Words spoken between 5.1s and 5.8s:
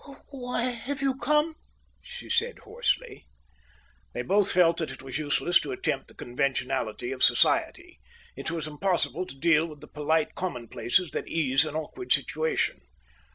useless to